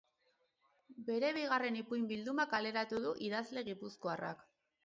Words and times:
Bere 1.09 1.29
bigarren 1.37 1.77
ipuin 1.81 2.09
bilduma 2.13 2.49
kaleratu 2.57 3.03
du 3.07 3.15
idazle 3.29 3.67
gipuzkoarrak. 3.73 4.47